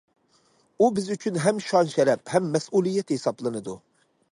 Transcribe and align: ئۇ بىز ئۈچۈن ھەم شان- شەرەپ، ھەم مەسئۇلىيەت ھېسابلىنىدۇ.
ئۇ 0.79 0.87
بىز 0.95 1.09
ئۈچۈن 1.15 1.37
ھەم 1.43 1.59
شان- 1.67 1.93
شەرەپ، 1.97 2.33
ھەم 2.37 2.49
مەسئۇلىيەت 2.57 3.17
ھېسابلىنىدۇ. 3.17 3.79